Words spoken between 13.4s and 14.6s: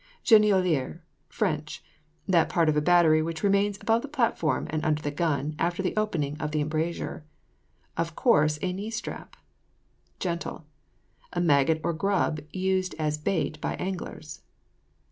by anglers.